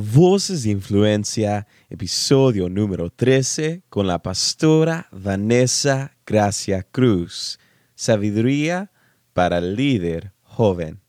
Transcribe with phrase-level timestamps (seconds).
[0.00, 7.58] Voces de Influencia, episodio número 13, con la pastora Vanessa Gracia Cruz.
[7.96, 8.92] Sabiduría
[9.32, 11.00] para el líder joven.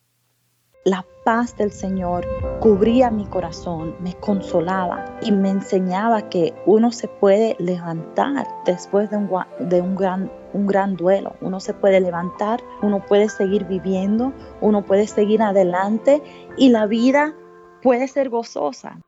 [0.86, 2.26] La paz del Señor
[2.62, 9.18] cubría mi corazón, me consolaba y me enseñaba que uno se puede levantar después de
[9.18, 9.30] un,
[9.70, 11.36] de un gran un gran duelo.
[11.42, 16.24] Uno se puede levantar, uno puede seguir viviendo, uno puede seguir adelante
[16.58, 17.36] y la vida
[17.82, 19.00] puede ser gozosa.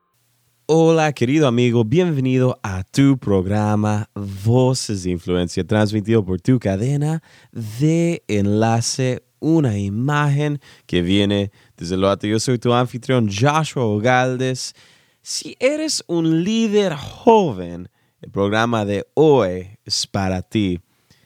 [0.66, 7.22] Hola querido amigo, bienvenido a tu programa Voces de Influencia, transmitido por tu cadena
[7.52, 12.28] de enlace, una imagen que viene desde lo alto.
[12.28, 14.74] Yo soy tu anfitrión Joshua Ogaldes.
[15.22, 17.90] Si eres un líder joven,
[18.22, 20.80] el programa de hoy es para ti.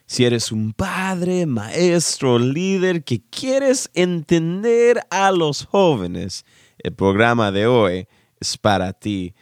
[0.07, 6.45] Si eres un padre, maestro, líder que quieres entender a los jóvenes,
[6.85, 8.07] el programa de hoy
[8.39, 9.33] es para ti.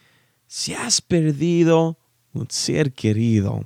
[0.47, 1.97] Si has perdido
[2.31, 3.65] un ser querido,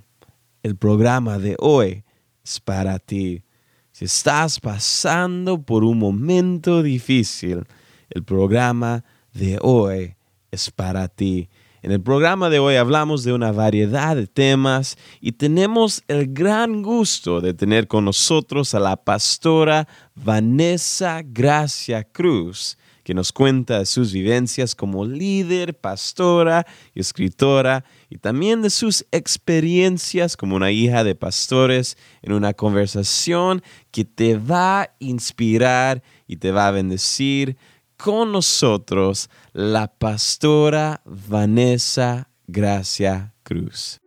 [0.63, 2.03] el programa de hoy
[2.43, 3.43] es para ti.
[3.91, 7.67] Si estás pasando por un momento difícil,
[8.09, 10.15] el programa de hoy
[10.49, 11.47] es para ti.
[11.83, 16.81] En el programa de hoy hablamos de una variedad de temas y tenemos el gran
[16.81, 22.76] gusto de tener con nosotros a la pastora Vanessa Gracia Cruz,
[23.07, 29.05] que nos cuenta de sus vivencias como líder, pastora y escritora, y también de sus
[29.13, 36.35] experiencias como una hija de pastores en una conversación que te va a inspirar y
[36.35, 37.55] te va a bendecir
[37.95, 44.01] con nosotros la pastora Vanessa Gracia Cruz.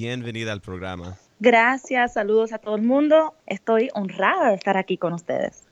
[0.00, 1.18] Bienvenida al programa.
[1.40, 3.34] Gracias, saludos a todo el mundo.
[3.46, 5.64] Estoy honrada de estar aquí con ustedes.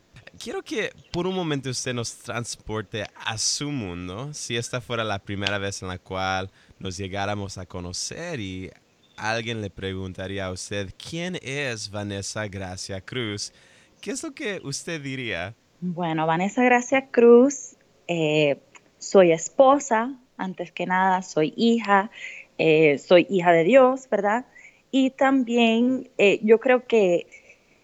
[0.42, 5.20] Quiero que por un momento usted nos transporte a su mundo, si esta fuera la
[5.20, 6.50] primera vez en la cual
[6.80, 8.68] nos llegáramos a conocer y
[9.16, 13.52] alguien le preguntaría a usted, ¿quién es Vanessa Gracia Cruz?
[14.00, 15.54] ¿Qué es lo que usted diría?
[15.80, 17.76] Bueno, Vanessa Gracia Cruz,
[18.08, 18.58] eh,
[18.98, 22.10] soy esposa, antes que nada, soy hija,
[22.58, 24.46] eh, soy hija de Dios, ¿verdad?
[24.90, 27.26] Y también eh, yo creo que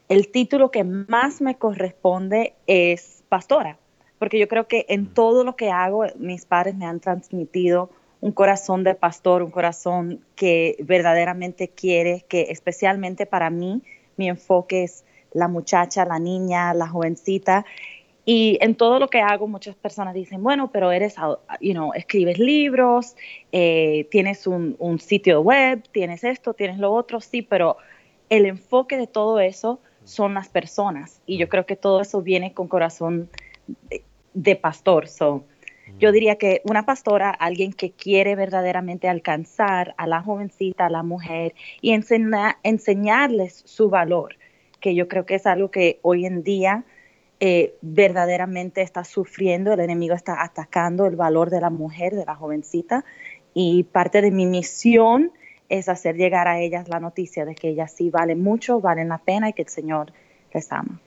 [0.09, 3.79] el título que más me corresponde es pastora,
[4.19, 5.15] porque yo creo que en mm.
[5.15, 7.91] todo lo que hago, mis padres me han transmitido
[8.21, 13.83] un corazón de pastor, un corazón que verdaderamente quiere, que especialmente para mí
[14.17, 17.65] mi enfoque es la muchacha, la niña, la jovencita.
[18.25, 21.17] Y en todo lo que hago, muchas personas dicen, bueno, pero eres,
[21.61, 23.17] you know, escribes libros,
[23.51, 27.79] eh, tienes un, un, sitio web, tienes esto, tienes lo otro, sí, pero
[28.29, 31.21] el enfoque de todo eso son las personas.
[31.27, 33.29] Y yo creo que todo eso viene con corazón
[34.35, 35.09] de, pastor.
[35.09, 35.45] So,
[35.99, 41.03] yo diría que una pastora, alguien que quiere verdaderamente alcanzar a la jovencita, a la
[41.03, 44.37] mujer y enseñarles su valor,
[44.81, 46.85] que yo creo que es algo que hoy en día
[47.45, 52.37] eh, verdaderamente está sufriendo, el enemigo está atacando el valor de la mujer, de la
[52.37, 53.05] jovencita,
[53.53, 55.33] y parte de mi misión
[55.69, 59.19] es hacer llegar a ellas la noticia de que ellas sí valen mucho, valen la
[59.19, 60.13] pena y que el Señor
[60.55, 61.01] les ama.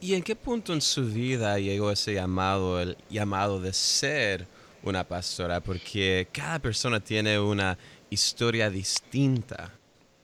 [0.00, 4.46] ¿Y en qué punto en su vida llegó ese llamado, el llamado de ser
[4.84, 5.60] una pastora?
[5.60, 7.76] Porque cada persona tiene una
[8.08, 9.72] historia distinta.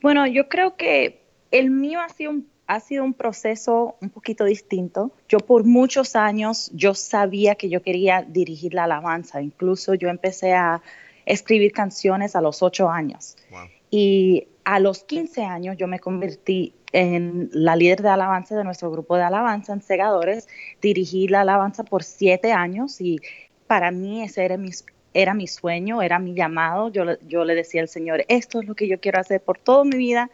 [0.03, 1.21] Bueno, yo creo que
[1.51, 5.11] el mío ha sido un, ha sido un proceso un poquito distinto.
[5.29, 9.43] Yo por muchos años yo sabía que yo quería dirigir la alabanza.
[9.43, 10.81] Incluso yo empecé a
[11.27, 13.37] escribir canciones a los ocho años.
[13.91, 18.91] Y a los 15 años yo me convertí en la líder de alabanza de nuestro
[18.91, 20.49] grupo de alabanza en Segadores.
[20.81, 23.21] Dirigí la alabanza por siete años y
[23.67, 24.71] para mí ese era mi,
[25.13, 26.91] era mi sueño, era mi llamado.
[26.91, 29.85] Yo, yo le decía al Señor, esto es lo que yo quiero hacer por toda
[29.85, 30.31] mi vida.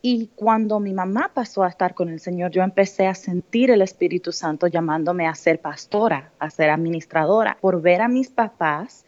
[0.00, 3.82] Y cuando mi mamá pasó a estar con el Señor, yo empecé a sentir el
[3.82, 9.04] Espíritu Santo llamándome a ser pastora, a ser administradora, por ver a mis papás,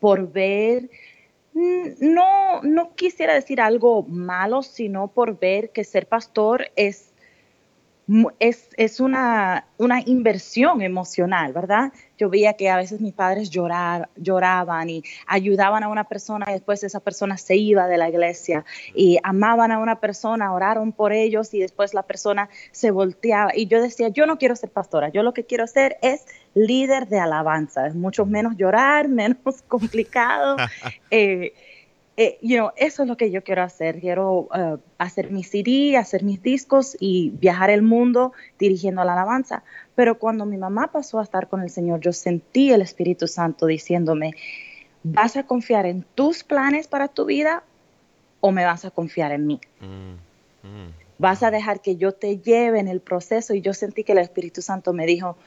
[0.00, 0.88] por ver
[1.52, 7.09] Mm, no, no quisiera decir algo malo, sino por ver que ser pastor es
[8.40, 11.92] es, una, una, inversión emocional, ¿verdad?
[12.18, 16.52] Yo veía que a veces mis padres llorar, lloraban y ayudaban a una persona y
[16.52, 18.64] después esa persona se iba de la iglesia
[18.94, 23.52] y amaban a una persona, oraron por ellos y después la persona se volteaba.
[23.54, 27.06] Y yo decía, yo no quiero ser pastora, yo lo que quiero ser es líder
[27.06, 30.56] de alabanza, es mucho menos llorar, menos complicado.
[31.12, 31.54] Eh,
[32.22, 32.38] eh,
[32.76, 33.98] eso es lo que yo quiero hacer.
[33.98, 39.62] Quiero uh, hacer mi CD, hacer mis discos y viajar el mundo dirigiendo la alabanza.
[39.94, 43.64] Pero cuando mi mamá pasó a estar con el Señor, yo sentí el Espíritu Santo
[43.64, 44.32] diciéndome,
[45.02, 47.62] ¿vas a confiar en tus planes para tu vida
[48.40, 49.60] o me vas a confiar en mí?
[49.80, 50.92] Mm, mm.
[51.16, 54.18] Vas a dejar que yo te lleve en el proceso y yo sentí que el
[54.18, 55.38] Espíritu Santo me dijo,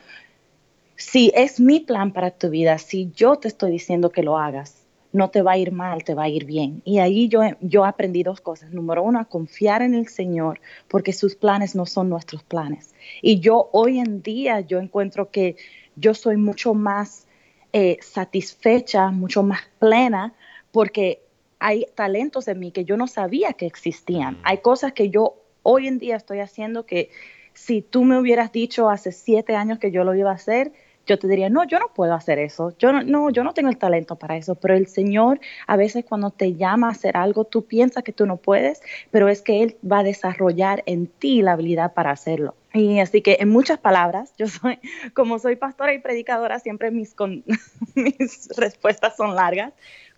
[0.96, 4.83] si es mi plan para tu vida, si yo te estoy diciendo que lo hagas,
[5.14, 6.82] no te va a ir mal, te va a ir bien.
[6.84, 8.72] Y ahí yo, yo aprendí dos cosas.
[8.74, 12.94] Número uno, a confiar en el Señor, porque sus planes no son nuestros planes.
[13.22, 15.56] Y yo hoy en día, yo encuentro que
[15.96, 17.28] yo soy mucho más
[17.72, 20.34] eh, satisfecha, mucho más plena,
[20.72, 21.22] porque
[21.60, 24.40] hay talentos en mí que yo no sabía que existían.
[24.44, 27.12] Hay cosas que yo hoy en día estoy haciendo que
[27.54, 30.74] si tú me hubieras dicho hace siete años que yo lo iba a hacer,
[31.06, 33.78] yo te diría, no, yo no puedo hacer eso, yo no, yo no tengo el
[33.78, 37.66] talento para eso, pero el Señor a veces cuando te llama a hacer algo, tú
[37.66, 41.54] piensas que tú no puedes, pero es que Él va a desarrollar en ti la
[41.54, 42.56] habilidad para hacerlo.
[42.74, 44.80] Y así que en muchas palabras, yo soy,
[45.14, 47.16] como soy pastora y predicadora, siempre mis,
[47.96, 49.74] mis respuestas son largas,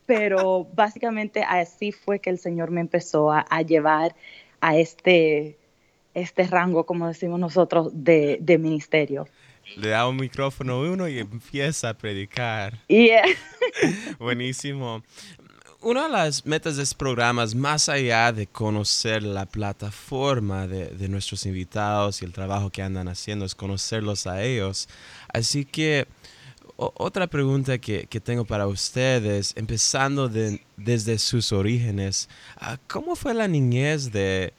[0.06, 4.16] pero básicamente así fue que el Señor me empezó a, llevar
[4.62, 5.58] a este,
[6.14, 9.26] este rango, como decimos nosotros, de ministerio
[9.76, 12.80] le da un micrófono a uno y empieza a predicar.
[12.88, 13.26] Yeah.
[14.20, 15.04] Buenísimo.
[15.82, 21.08] Una de las metas de este programa es más allá de conocer la plataforma de,
[21.10, 24.90] nuestros invitados y el trabajo que andan haciendo, es conocerlos a ellos.
[25.32, 26.08] Así que
[26.76, 34.12] otra pregunta que, tengo para ustedes, empezando desde sus orígenes, ah, ¿cómo fue la niñez
[34.12, 34.54] de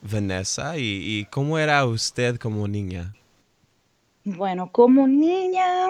[0.00, 3.17] Vanessa y cómo era usted como niña?
[4.36, 5.88] Bueno, como niña,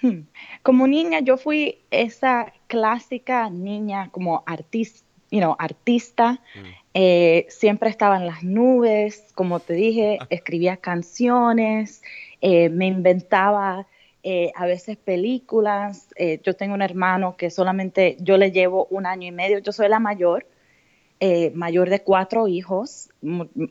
[0.00, 0.20] hmm,
[0.62, 6.40] como niña yo fui esa clásica niña como artista, you know, artista.
[6.54, 6.66] Mm.
[6.94, 12.02] Eh, siempre estaba en las nubes, como te dije, escribía canciones,
[12.40, 13.86] eh, me inventaba
[14.22, 16.08] eh, a veces películas.
[16.42, 19.88] yo tengo un hermano que solamente yo le llevo un año y medio, yo soy
[19.88, 20.46] la mayor.
[21.20, 23.10] Eh, mayor de cuatro hijos.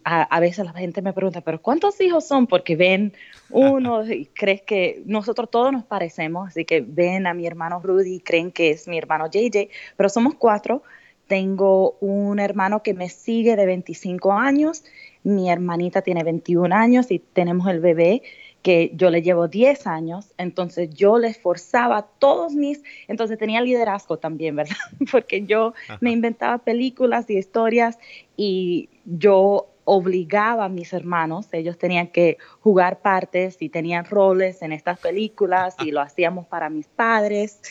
[0.04, 2.46] A, veces la gente me pregunta, ¿pero cuántos hijos son?
[2.46, 3.14] Porque ven
[3.50, 8.16] uno y crees que nosotros todos nos parecemos, así que ven a mi hermano Rudy
[8.16, 10.84] y creen que es mi hermano JJ, pero somos cuatro.
[11.28, 14.84] Tengo un hermano que me sigue de 25 años,
[15.24, 18.24] mi hermanita tiene 21 años y tenemos el bebé
[18.62, 24.18] que yo le llevo 10 años, entonces yo le esforzaba todos mis, entonces tenía liderazgo
[24.18, 24.76] también, ¿verdad?
[25.12, 27.98] Porque yo me inventaba películas y historias
[28.36, 34.74] y yo obligaba a mis hermanos, ellos tenían que jugar partes y tenían roles en
[34.74, 37.62] estas películas y lo hacíamos para mis padres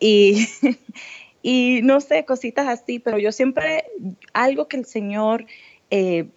[0.00, 0.46] y,
[1.42, 3.84] y no sé, cositas así, pero yo siempre,
[4.32, 5.46] algo que el Señor...
[5.90, 6.28] Eh,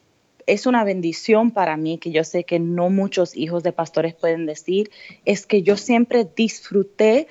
[0.47, 4.45] es una bendición para mí, que yo sé que no muchos hijos de pastores pueden
[4.45, 4.89] decir,
[5.25, 7.27] es que yo siempre disfruté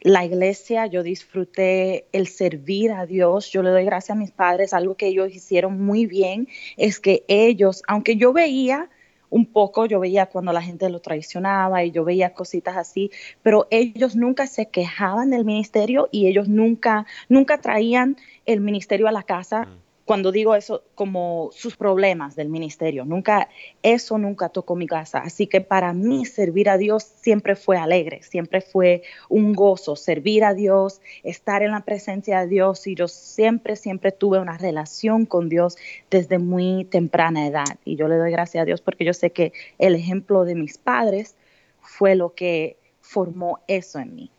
[0.00, 4.72] la iglesia, yo disfruté el servir a Dios, yo le doy gracias a mis padres,
[4.72, 8.88] algo que ellos hicieron muy bien, es que ellos, aunque yo veía
[9.30, 13.10] un poco, yo veía cuando la gente lo traicionaba y yo veía cositas así,
[13.42, 19.12] pero ellos nunca se quejaban del ministerio y ellos nunca, nunca traían el ministerio a
[19.12, 19.64] la casa.
[19.64, 23.04] Mm cuando digo eso, como sus problemas del ministerio.
[23.04, 23.50] Nunca,
[23.82, 25.18] eso nunca tocó mi casa.
[25.18, 30.44] Así que para mí servir a Dios siempre fue alegre, siempre fue un gozo, servir
[30.44, 32.86] a Dios, estar en la presencia de Dios.
[32.86, 35.76] Y yo siempre, siempre tuve una relación con Dios
[36.10, 37.76] desde muy temprana edad.
[37.84, 40.78] Y yo le doy gracias a Dios porque yo sé que el ejemplo de mis
[40.78, 41.36] padres
[41.82, 44.30] fue lo que formó eso en mí.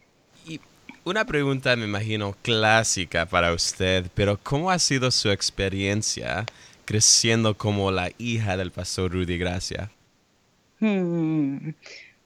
[1.10, 6.46] Una pregunta, me imagino, clásica para usted, pero ¿cómo ha sido su experiencia
[6.86, 9.90] creciendo como la hija del pastor Rudy Gracia?
[10.80, 11.72] Hmm.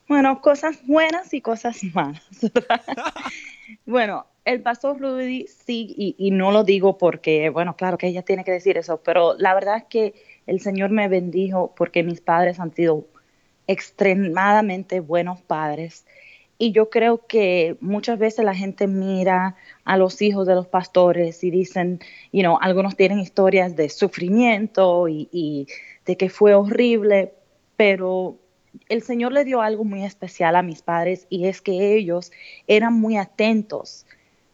[0.05, 2.21] Bueno, cosas buenas y cosas malas.
[3.85, 8.23] bueno, el pastor Rudy sí, y, y, no lo digo porque, bueno, claro que ella
[8.23, 10.13] tiene que decir eso, pero la verdad es que
[10.45, 13.07] el Señor me bendijo porque mis padres han sido
[13.65, 16.03] extremadamente buenos padres
[16.63, 21.43] y yo creo que muchas veces la gente mira a los hijos de los pastores
[21.43, 21.99] y dicen,
[22.31, 25.67] you know, algunos tienen historias de sufrimiento y,
[26.05, 27.33] de que fue horrible,
[27.75, 28.37] pero
[28.87, 32.31] el Señor le dio algo muy especial a mis padres y es que ellos
[32.65, 34.05] eran muy atentos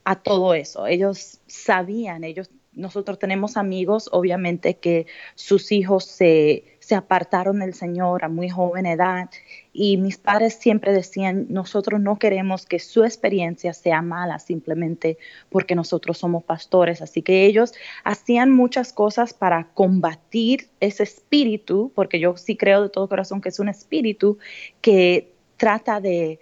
[0.04, 0.88] a todo eso.
[0.88, 8.26] Ellos sabían, ellos nosotros tenemos amigos, obviamente, que sus hijos se, se apartaron del Señor
[8.26, 9.30] a muy joven edad
[9.72, 15.20] y mis padres siempre decían, nosotros no queremos que su experiencia sea mala simplemente
[15.52, 17.04] porque nosotros somos pastores.
[17.04, 22.90] Así que ellos hacían muchas cosas para combatir ese espíritu, porque yo sí creo de
[22.90, 24.40] todo corazón que es un espíritu
[24.82, 26.40] que trata de,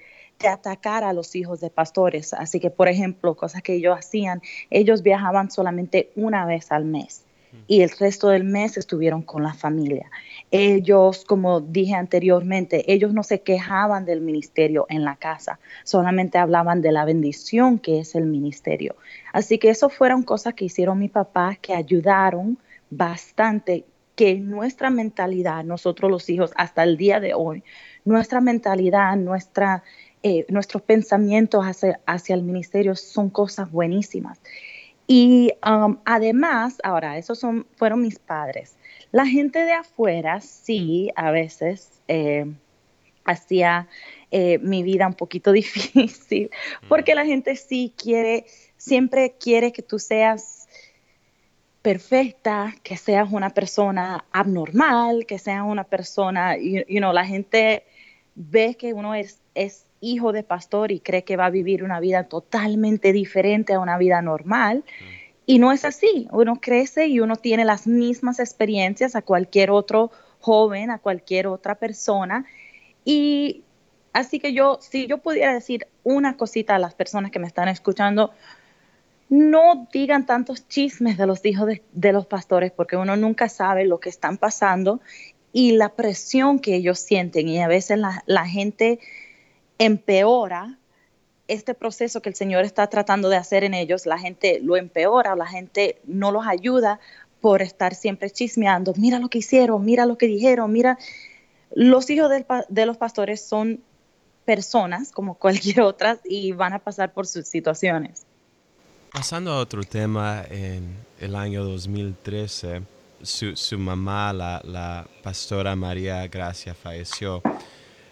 [0.49, 2.33] atacar a los hijos de pastores.
[2.33, 7.25] Así que, por ejemplo, cosas que ellos hacían, ellos viajaban solamente una vez al mes
[7.67, 10.09] y el resto del mes estuvieron con la familia.
[10.51, 16.81] Ellos, como dije anteriormente, ellos no se quejaban del ministerio en la casa, solamente hablaban
[16.81, 18.95] de la bendición que es el ministerio.
[19.33, 22.57] Así que eso fueron cosas que hicieron mi papá que ayudaron
[22.89, 23.85] bastante
[24.15, 27.63] que nuestra mentalidad, nosotros los hijos, hasta el día de hoy,
[28.03, 29.83] nuestra mentalidad, nuestra,
[30.23, 34.39] eh, nuestros pensamientos hacia, hacia el ministerio son cosas buenísimas.
[35.05, 38.75] Y um, además, ahora, esos son, fueron mis padres.
[39.11, 42.45] La gente de afuera sí, a veces eh,
[43.23, 43.87] hacía
[44.31, 46.49] eh, mi vida un poquito difícil,
[46.87, 48.45] porque la gente sí quiere,
[48.77, 50.67] siempre quiere que tú seas
[51.81, 57.85] perfecta, que seas una persona abnormal, que seas una persona, you, know, la gente
[58.35, 61.99] ve que uno es, es hijo de pastor y cree que va a vivir una
[61.99, 64.83] vida totalmente diferente a una vida normal.
[65.49, 66.27] Y no es así.
[66.31, 70.11] Uno crece y uno tiene las mismas experiencias a cualquier otro
[70.41, 72.45] joven, a cualquier otra persona.
[73.05, 73.63] Y
[74.11, 77.69] así que yo, si yo pudiera decir una cosita a las personas que me están
[77.69, 78.33] escuchando,
[79.29, 84.01] no digan tantos chismes de los hijos de, los pastores porque uno nunca sabe lo
[84.01, 84.99] que están pasando
[85.53, 88.99] y la presión que ellos sienten y a veces la, la gente
[89.79, 90.77] empeora
[91.47, 95.35] este proceso que el Señor está tratando de hacer en ellos, la gente lo empeora,
[95.35, 96.99] la gente no los ayuda
[97.41, 100.97] por estar siempre chismeando, mira lo que hicieron, mira lo que dijeron, mira,
[101.73, 102.31] los hijos
[102.67, 103.81] de los pastores son
[104.45, 108.25] personas como cualquier otra y van a pasar por sus situaciones.
[109.11, 112.81] Pasando a otro tema, en el año 2013,
[113.21, 117.41] su, su mamá, la, la pastora María Gracia, falleció.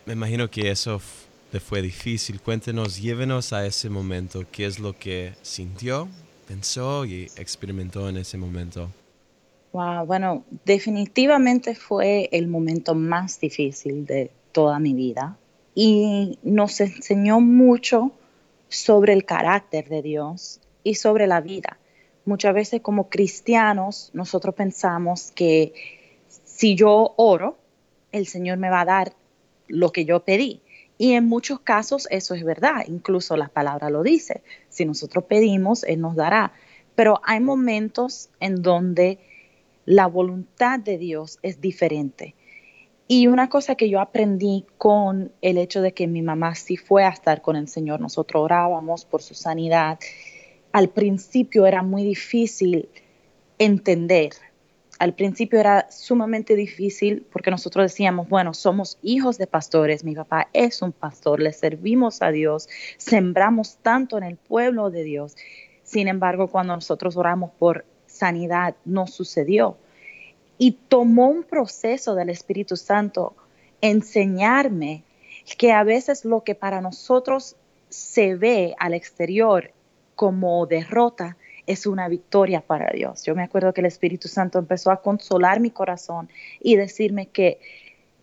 [0.05, 1.24] Me imagino que eso fue
[1.81, 2.41] difícil.
[2.41, 4.45] Cuéntenos, llévenos a ese momento.
[4.51, 6.07] ¿Qué es lo que sintió,
[6.47, 8.89] pensó y experimentó en ese momento?
[9.71, 15.37] Wow, bueno, definitivamente fue el momento más difícil de toda mi vida
[15.73, 18.11] y nos enseñó mucho
[18.69, 21.77] sobre el carácter de Dios y sobre la vida.
[22.25, 25.73] Muchas veces como cristianos nosotros pensamos que
[26.45, 27.57] si yo oro,
[28.11, 29.13] el Señor me va a dar
[29.67, 30.61] lo que yo pedí.
[30.97, 35.83] Y en muchos casos eso es verdad, incluso la palabra lo dice, si nosotros pedimos,
[35.83, 36.53] Él nos dará.
[36.95, 39.19] Pero hay momentos en donde
[39.85, 42.35] la voluntad de Dios es diferente.
[43.07, 47.03] Y una cosa que yo aprendí con el hecho de que mi mamá sí fue
[47.03, 49.99] a estar con el Señor, nosotros orábamos por su sanidad,
[50.71, 52.89] al principio era muy difícil
[53.59, 54.31] entender
[54.97, 60.47] al principio era sumamente difícil porque nosotros decíamos, bueno, somos hijos de pastores, mi papá
[60.53, 65.35] es un pastor, le servimos a Dios, sembramos tanto en el pueblo de Dios.
[65.83, 69.77] Sin embargo, cuando nosotros oramos por sanidad, no sucedió.
[70.57, 73.35] Y tomó un proceso del Espíritu Santo
[73.81, 75.03] enseñarme
[75.57, 77.57] que a veces lo que para nosotros
[77.89, 79.71] se ve al exterior
[80.15, 83.23] como derrota, es una victoria para Dios.
[83.23, 86.29] Yo me acuerdo que el Espíritu Santo empezó a consolar mi corazón
[86.59, 87.59] y decirme que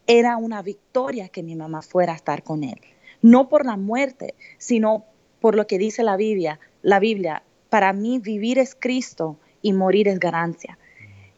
[0.07, 2.81] era una victoria que mi mamá fuera a estar con él.
[3.21, 5.05] No por la muerte, sino
[5.41, 6.61] por lo que dice la Biblia.
[6.83, 10.79] La Biblia, para mí vivir es Cristo y morir es ganancia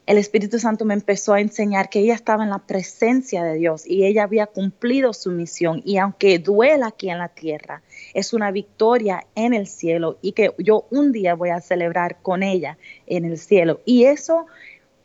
[0.07, 3.87] el Espíritu Santo me empezó a enseñar que ella estaba en la presencia de Dios
[3.87, 7.83] y ella había cumplido su misión y aunque duela aquí en la tierra,
[8.13, 12.43] es una victoria en el cielo y que yo un día voy a celebrar con
[12.43, 13.81] ella en el cielo.
[13.87, 14.47] Y eso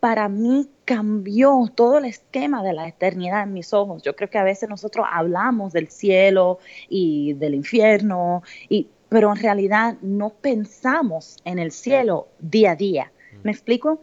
[0.00, 4.02] para mí cambió todo el esquema de la eternidad en mis ojos.
[4.02, 9.40] Yo creo que a veces nosotros hablamos del cielo y del infierno, y, pero en
[9.40, 13.12] realidad no pensamos en el cielo día a día.
[13.42, 14.00] ¿Me explico?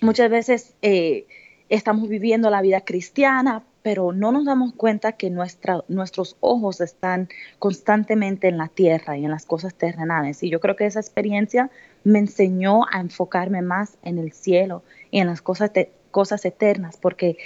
[0.00, 1.26] Muchas veces eh,
[1.68, 7.28] estamos viviendo la vida cristiana, pero no nos damos cuenta que nuestros ojos están
[7.58, 10.42] constantemente en la tierra y en las cosas terrenales.
[10.42, 11.70] Y yo creo que esa experiencia
[12.04, 15.70] me enseñó a enfocarme más en el cielo y en las cosas,
[16.10, 17.36] cosas eternas, porque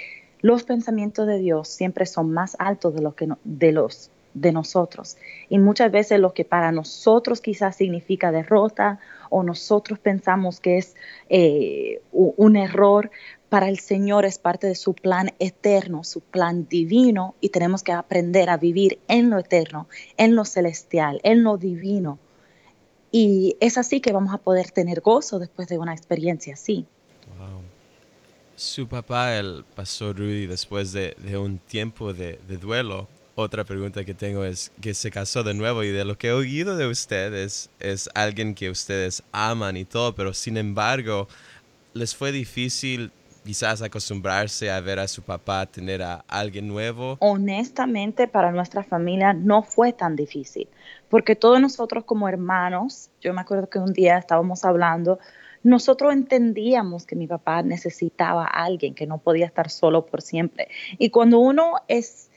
[0.41, 5.17] los pensamientos de Dios siempre son más altos de, lo que de los de nosotros.
[5.49, 10.95] Y muchas veces lo que para nosotros quizás significa derrota o nosotros pensamos que es
[11.29, 13.11] eh, un error,
[13.49, 17.93] para el Señor es parte de su plan eterno, su plan divino, y tenemos que
[17.93, 22.19] aprender a vivir en lo eterno, en lo celestial, en lo divino.
[23.11, 26.85] Y es así que vamos a poder tener gozo después de una experiencia así.
[28.57, 34.43] Su papá, el pastor Rudy, después de, un tiempo de, duelo, otra pregunta que tengo
[34.45, 38.09] es que se casó de nuevo y de lo que he oído de ustedes es
[38.15, 41.27] alguien que ustedes aman y todo, pero sin embargo,
[41.93, 43.11] les fue difícil
[43.45, 47.17] quizás acostumbrarse a ver a su papá tener a alguien nuevo?
[47.19, 50.67] Honestamente, para nuestra familia no fue tan difícil,
[51.09, 55.19] porque todos nosotros como hermanos, yo me acuerdo que un día estábamos hablando,
[55.61, 60.67] nosotros entendíamos que mi papá necesitaba a alguien, que no podía estar solo por siempre.
[60.97, 62.29] Y cuando uno es,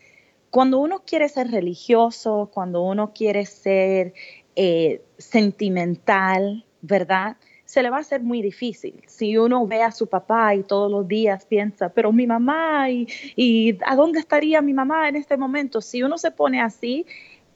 [0.50, 4.14] cuando uno quiere ser religioso, cuando uno quiere ser
[4.56, 7.36] eh, sentimental, ¿verdad?
[7.68, 9.02] se le va a hacer muy difícil.
[9.06, 13.76] Si uno ve a su papá y todos los días piensa, pero mi mamá, y,
[13.84, 15.82] ¿a dónde estaría mi mamá en este momento?
[15.82, 17.04] Si uno se pone así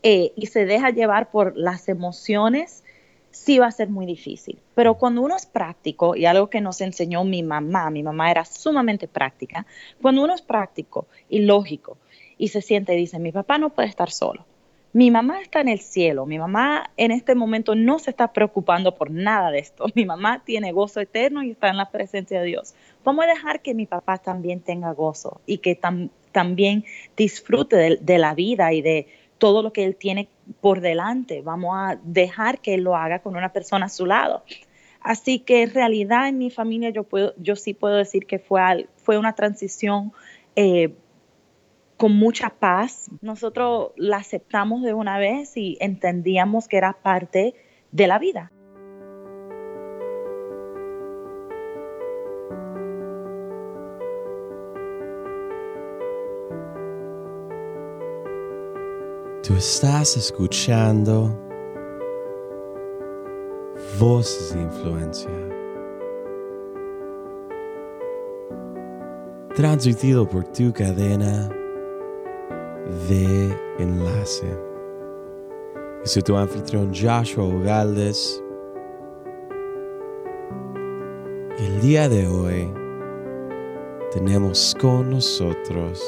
[0.02, 2.84] eh, y se deja llevar por las emociones,
[3.30, 4.58] sí va a ser muy difícil.
[4.74, 8.44] Pero cuando uno es práctico, y algo que nos enseñó mi mamá, mi mamá era
[8.44, 9.64] sumamente práctica,
[10.02, 11.96] cuando uno es práctico y lógico
[12.42, 14.44] y se siente y dice, mi papá no puede estar solo,
[14.92, 18.96] mi mamá está en el cielo, mi mamá en este momento no se está preocupando
[18.96, 22.46] por nada de esto, mi mamá tiene gozo eterno y está en la presencia de
[22.46, 22.74] Dios.
[23.04, 25.78] Vamos a dejar que mi papá también tenga gozo y que
[26.32, 26.84] también
[27.16, 29.06] disfrute de, la vida y de
[29.38, 30.28] todo lo que él tiene
[30.60, 31.42] por delante.
[31.42, 34.42] Vamos a dejar que él lo haga con una persona a su lado.
[35.00, 38.88] Así que en realidad en mi familia yo, puedo, yo sí puedo decir que fue,
[38.96, 40.12] fue una transición
[40.56, 40.92] eh,
[42.02, 43.12] con mucha paz.
[43.20, 47.54] Nosotros la aceptamos de una vez y entendíamos que era parte
[47.92, 48.50] de la vida.
[59.44, 61.38] Tú estás escuchando
[64.00, 65.30] voces de influencia.
[69.54, 71.61] Transmitido por tu cadena
[73.08, 74.46] de enlace.
[76.04, 78.42] Soy tu anfitrión Joshua Ugaldes.
[81.58, 82.72] El día de hoy
[84.10, 86.02] tenemos con nosotros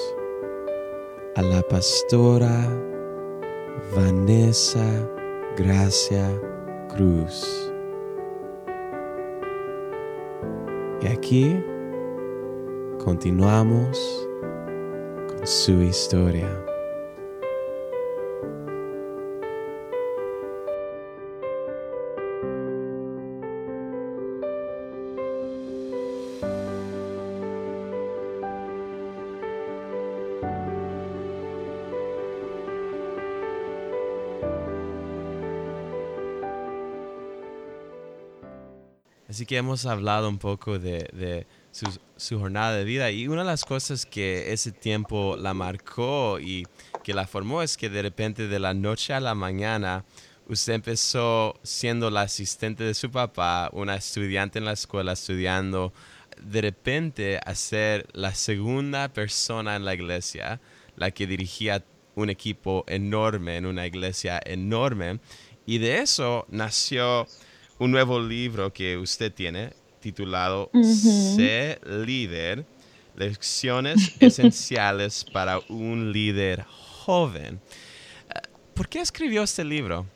[1.37, 2.69] a la pastora
[3.95, 4.85] Vanessa
[5.57, 6.29] Gracia
[6.89, 7.73] Cruz.
[11.03, 11.65] Y aquí
[12.99, 14.29] continuamos
[15.29, 16.64] con su historia.
[39.47, 41.47] Que hemos hablado un poco de,
[42.17, 43.11] su, jornada de vida.
[43.11, 46.67] Y una de las cosas que ese tiempo la marcó y
[47.03, 50.05] que la formó es que de repente de la noche a la mañana
[50.49, 55.93] usted empezó siendo la asistente de su papá, una estudiante en la escuela estudiando,
[56.41, 60.61] de repente a ser la segunda persona en la iglesia,
[60.97, 65.21] la que dirigía un equipo enorme en una iglesia enorme.
[65.67, 67.27] Y de eso nació
[67.79, 72.65] un nuevo libro que usted tiene titulado Sé líder,
[73.17, 77.61] lecciones esenciales para un líder joven.
[78.29, 78.41] Eh,
[78.75, 80.07] ¿Por qué escribió este libro?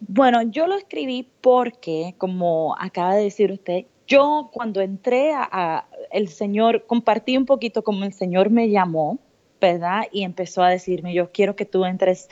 [0.00, 6.28] Bueno, yo lo escribí porque, como acaba de decir usted, yo cuando entré a, el
[6.28, 9.18] Señor, compartí un poquito como el Señor me llamó,
[9.60, 10.02] ¿verdad?
[10.12, 12.28] Y empezó a decirme, yo quiero que tú entres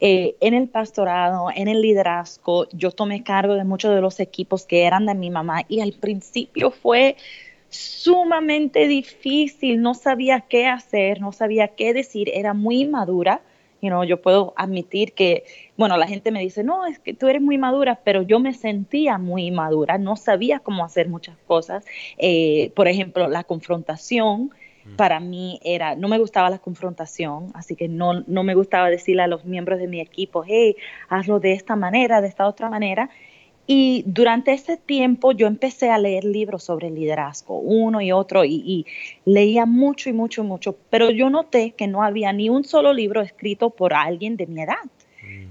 [0.00, 4.66] eh, en el pastorado, en el liderazgo, yo tomé cargo de muchos de los equipos
[4.66, 7.16] que eran de mi mamá y al principio fue
[7.68, 13.40] sumamente difícil, no sabía qué hacer, no sabía qué decir, era muy madura.
[13.82, 15.44] You know, yo puedo admitir que,
[15.76, 18.54] bueno, la gente me dice, no, es que tú eres muy madura, pero yo me
[18.54, 21.84] sentía muy madura, no sabía cómo hacer muchas cosas.
[22.18, 24.50] Eh, por ejemplo, la confrontación,
[24.96, 29.22] para mí era, no me gustaba la confrontación, así que no, no me gustaba decirle
[29.22, 30.76] a los miembros de mi equipo, hey,
[31.08, 33.10] hazlo de esta manera, de esta otra manera.
[33.66, 38.86] Y durante ese tiempo yo empecé a leer libros sobre liderazgo, uno y otro, y,
[39.24, 42.92] leía mucho y mucho y mucho, pero yo noté que no había ni un solo
[42.92, 44.76] libro escrito por alguien de mi edad.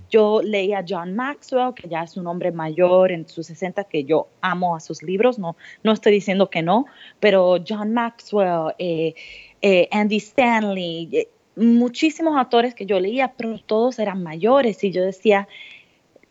[0.09, 4.03] Yo leía a John Maxwell, que ya es un hombre mayor en sus 60, que
[4.03, 6.85] yo amo a sus libros, no, no estoy diciendo que no,
[7.19, 9.15] pero John Maxwell, eh,
[9.61, 15.03] eh, Andy Stanley, eh, muchísimos autores que yo leía, pero todos eran mayores y yo
[15.03, 15.47] decía,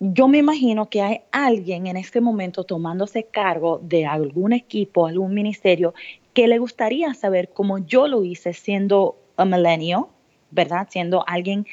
[0.01, 5.35] yo me imagino que hay alguien en este momento tomándose cargo de algún equipo, algún
[5.35, 5.95] ministerio,
[6.33, 10.07] que le gustaría saber cómo yo lo hice siendo un millennial,
[10.51, 10.89] ¿verdad?
[10.91, 11.67] Siendo alguien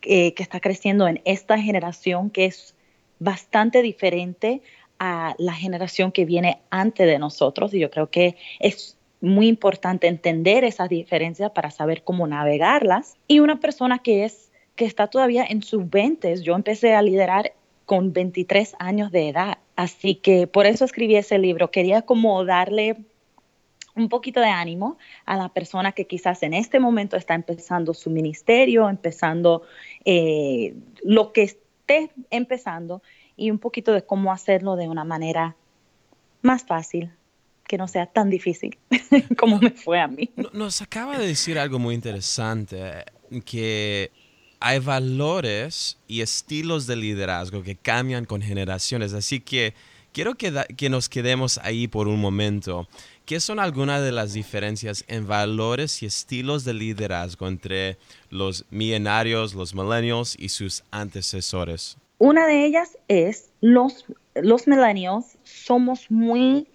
[0.00, 2.74] que está creciendo en esta generación que es
[3.18, 4.62] bastante diferente
[4.98, 7.72] a la generación que viene antes de nosotros.
[7.74, 13.16] Y yo creo que es muy importante entender esas diferencias para saber cómo navegarlas.
[13.26, 17.52] Y una persona que es que está todavía en sus 20, yo empecé a liderar
[17.84, 19.58] con 23 años de edad.
[19.74, 21.70] Así que por eso escribí ese libro.
[21.70, 22.96] Quería como darle
[24.00, 28.10] un poquito de ánimo a la persona que quizás en este momento está empezando su
[28.10, 29.62] ministerio, empezando
[30.04, 33.02] eh, lo que esté empezando
[33.36, 35.56] y un poquito de cómo hacerlo de una manera
[36.42, 37.12] más fácil,
[37.66, 38.78] que no sea tan difícil
[39.38, 40.30] como me fue a mí.
[40.52, 43.04] Nos acaba de decir algo muy interesante,
[43.44, 44.10] que
[44.60, 49.74] hay valores y estilos de liderazgo que cambian con generaciones, así que
[50.12, 52.88] quiero que, que nos quedemos ahí por un momento.
[53.28, 57.98] ¿Qué son algunas de las diferencias en valores y estilos de liderazgo entre
[58.30, 61.98] los millenarios, los millennials y sus antecesores?
[62.16, 66.68] Una de ellas es los, los millennials somos muy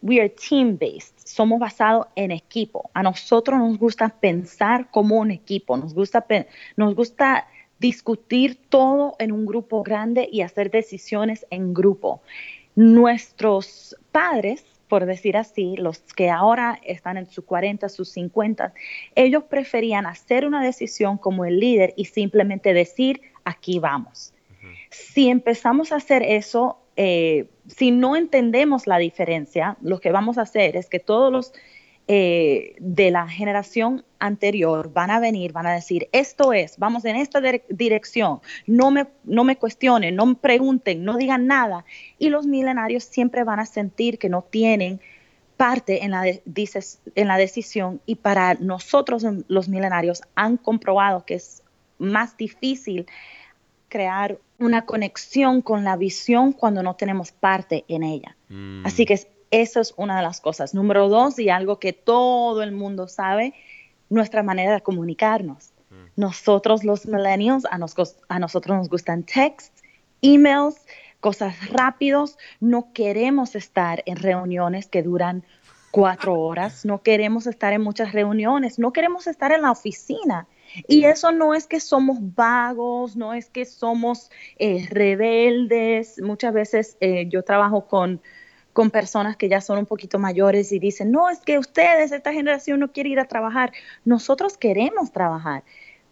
[0.00, 2.88] we are team based, somos basados en equipo.
[2.94, 6.24] A nosotros nos gusta pensar como un equipo, nos gusta,
[6.76, 7.48] nos gusta
[7.80, 12.22] discutir todo en un grupo grande y hacer decisiones en grupo.
[12.76, 18.72] Nuestros padres, por decir así, los que ahora están en sus 40, sus 50,
[19.14, 24.32] ellos preferían hacer una decisión como el líder y simplemente decir, aquí vamos.
[24.90, 30.42] Si empezamos a hacer eso, eh, si no entendemos la diferencia, lo que vamos a
[30.42, 31.52] hacer es que todos los
[32.08, 37.16] eh, de la generación anterior van a venir, van a decir, esto es, vamos en
[37.16, 41.84] esta dirección, no me, no me cuestionen, no me pregunten, no digan nada.
[42.18, 45.00] Y los milenarios siempre van a sentir que no tienen
[45.56, 51.62] parte en la, en la decisión y para nosotros los milenarios han comprobado que es
[51.98, 53.06] más difícil
[53.88, 58.36] crear una conexión con la visión cuando no tenemos parte en ella.
[58.48, 58.86] Mm.
[58.86, 59.14] Así que
[59.62, 60.74] eso es una de las cosas.
[60.74, 63.54] Número dos, y algo que todo el mundo sabe,
[64.10, 65.72] nuestra manera de comunicarnos.
[65.90, 66.20] Mm.
[66.20, 67.78] Nosotros los millennials, a,
[68.28, 69.82] a nosotros nos gustan texts,
[70.20, 70.76] emails,
[71.20, 72.36] cosas rápidos.
[72.60, 75.42] No queremos estar en reuniones que duran
[75.90, 80.46] cuatro horas, no queremos estar en muchas reuniones, no queremos estar en la oficina.
[80.86, 86.20] Y eso no es que somos vagos, no es que somos eh, rebeldes.
[86.20, 88.20] Muchas veces eh, yo trabajo con,
[88.76, 92.30] con personas que ya son un poquito mayores y dicen, no, es que ustedes, esta
[92.30, 93.72] generación no quiere ir a trabajar.
[94.04, 95.64] Nosotros queremos trabajar,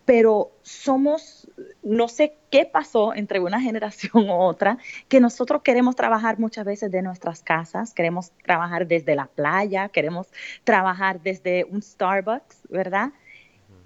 [0.06, 1.46] pero somos,
[1.82, 6.90] no sé qué pasó entre una generación u otra, que nosotros queremos trabajar muchas veces
[6.90, 10.28] de nuestras casas, queremos trabajar desde la playa, queremos
[10.64, 13.12] trabajar desde un Starbucks, ¿verdad?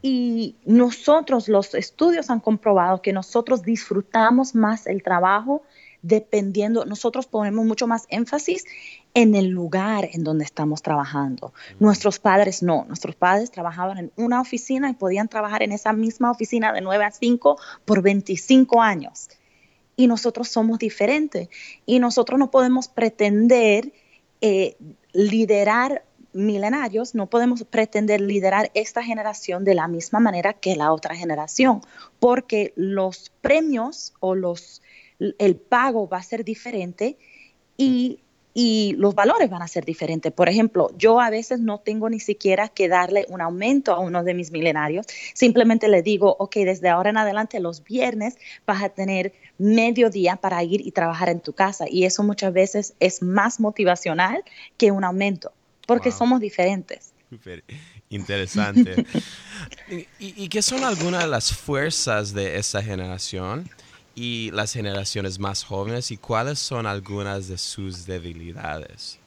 [0.02, 5.64] Y nosotros, los estudios han comprobado que nosotros disfrutamos más el trabajo
[6.02, 8.64] dependiendo, nosotros ponemos mucho más énfasis
[9.14, 11.52] en el lugar en donde estamos trabajando.
[11.80, 16.30] Nuestros padres no, nuestros padres trabajaban en una oficina y podían trabajar en esa misma
[16.30, 19.28] oficina de 9 a 5 por 25 años.
[19.96, 21.48] Y nosotros somos diferentes
[21.84, 23.92] y nosotros no podemos pretender
[24.40, 24.76] eh,
[25.12, 31.14] liderar milenarios no podemos pretender liderar esta generación de la misma manera que la otra
[31.14, 31.80] generación,
[32.20, 34.82] porque los premios o los,
[35.18, 37.16] el pago va a ser diferente
[37.76, 38.20] y,
[38.54, 40.32] y los valores van a ser diferentes.
[40.32, 44.24] Por ejemplo, yo a veces no tengo ni siquiera que darle un aumento a uno
[44.24, 48.88] de mis milenarios, simplemente le digo, ok, desde ahora en adelante los viernes vas a
[48.88, 53.22] tener medio día para ir y trabajar en tu casa y eso muchas veces es
[53.22, 54.42] más motivacional
[54.76, 55.52] que un aumento
[55.88, 57.12] porque somos diferentes.
[58.10, 59.06] interesante.
[60.18, 63.68] ¿Y, qué son algunas de las fuerzas de esa generación
[64.18, 69.20] y las generaciones más jóvenes y cuáles son algunas de sus debilidades?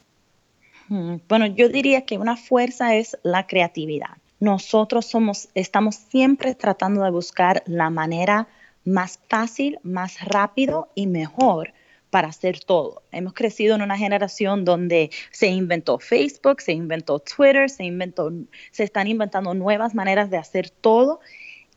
[0.88, 4.18] Hmm, bueno, yo diría que una fuerza es la creatividad.
[4.38, 8.48] Nosotros somos, estamos siempre tratando de buscar la manera
[8.84, 11.72] más fácil, más rápido y mejor
[12.10, 13.02] para hacer todo.
[13.12, 18.30] Hemos crecido en una generación donde se inventó Facebook, se inventó Twitter, se inventó,
[18.70, 21.20] se están inventando nuevas maneras de hacer todo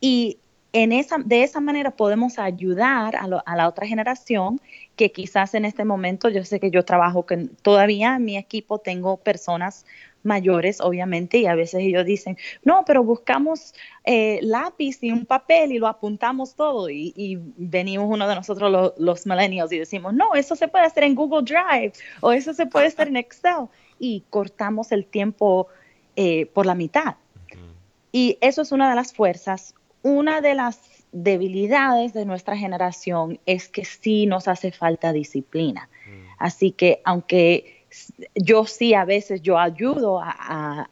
[0.02, 0.40] y
[0.76, 4.60] en esa, de esa manera podemos ayudar a, a, la otra generación
[4.98, 8.80] que quizás en este momento, yo sé que yo trabajo con, todavía en mi equipo
[8.80, 9.86] tengo personas
[10.24, 15.72] mayores, obviamente, y a veces ellos dicen, no, pero buscamos eh, lápiz y un papel
[15.72, 16.90] y lo apuntamos todo.
[16.90, 21.16] Y, venimos uno de nosotros, los millennials, y decimos, no, eso se puede hacer en
[21.16, 23.68] Google Drive o eso se puede hacer en Excel.
[23.98, 25.68] Y cortamos el tiempo
[26.18, 27.16] eh, por la mitad.
[28.12, 29.74] Y eso es una de las fuerzas.
[30.06, 30.80] Una de las
[31.12, 35.90] debilidades de nuestra generación es que sí nos hace falta disciplina.
[36.38, 37.88] Así que aunque
[38.36, 40.88] yo sí a veces yo ayudo a,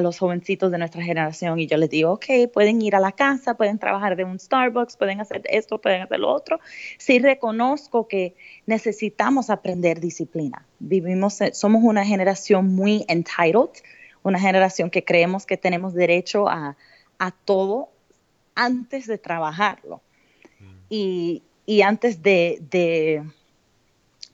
[0.00, 3.52] los jovencitos de nuestra generación y yo les digo, ok, pueden ir a la casa,
[3.52, 6.58] pueden trabajar de un Starbucks, pueden hacer esto, pueden hacer lo otro.
[6.96, 8.34] Sí reconozco que
[8.64, 10.64] necesitamos aprender disciplina.
[10.78, 13.82] Vivimos, eh, somos una generación muy entitled,
[14.22, 16.78] una generación que creemos que tenemos derecho a,
[17.44, 17.90] todo
[18.58, 20.02] antes de trabajarlo.
[20.60, 20.74] Mm.
[20.90, 21.42] Y,
[21.82, 22.60] antes de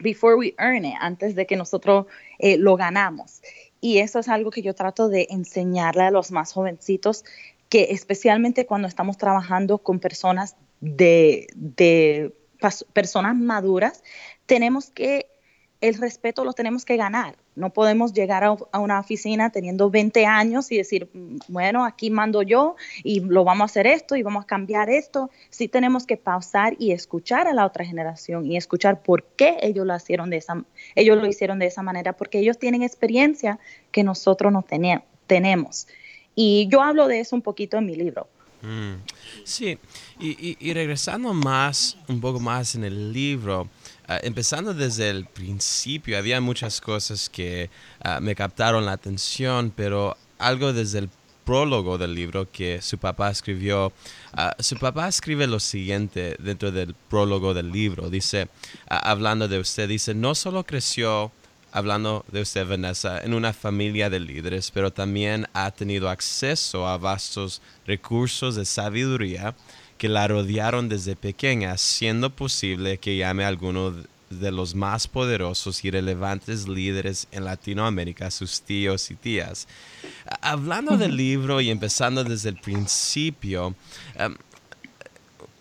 [0.00, 2.06] before we earn it, antes de que nosotros
[2.38, 3.42] eh, lo ganamos.
[3.80, 7.24] Y eso es algo que yo trato de enseñarle a los más jovencitos,
[7.68, 12.34] que especialmente cuando estamos trabajando con personas de, de
[12.92, 14.02] personas maduras,
[14.46, 15.28] tenemos que
[15.80, 17.36] el respeto lo tenemos que ganar.
[17.56, 21.08] No podemos llegar a, una oficina teniendo 20 años y decir,
[21.48, 25.30] bueno, aquí mando yo y lo vamos a hacer esto y vamos a cambiar esto.
[25.50, 29.86] Sí tenemos que pausar y escuchar a la otra generación y escuchar por qué ellos
[29.86, 30.64] lo hicieron de esa,
[30.94, 33.58] ellos lo hicieron de esa manera, porque ellos tienen experiencia
[33.92, 34.64] que nosotros no
[35.26, 35.86] tenemos.
[36.34, 38.28] Y yo hablo de eso un poquito en mi libro.
[38.64, 38.94] Mm.
[39.44, 39.78] sí,
[40.18, 43.68] y regresando más, un poco más en el libro,
[44.06, 47.70] Ah, empezando desde el principio, había muchas cosas que
[48.02, 51.10] ah, me captaron la atención, pero algo desde el
[51.44, 53.94] prólogo del libro que su papá escribió.
[54.34, 58.10] Ah, su papá escribe lo siguiente dentro del prólogo del libro.
[58.10, 58.48] Dice,
[58.88, 61.32] hablando de usted, dice, no solo creció,
[61.74, 66.98] hablando de usted, Vanessa, en una familia de líderes, pero también ha tenido acceso a
[66.98, 69.56] vastos recursos de sabiduría
[69.98, 73.92] que la rodearon desde pequeña, siendo posible que llame a alguno
[74.30, 79.66] de los más poderosos y relevantes líderes en Latinoamérica, sus tíos y tías.
[80.42, 83.74] Hablando del libro y empezando desde el principio,
[84.14, 84.36] em,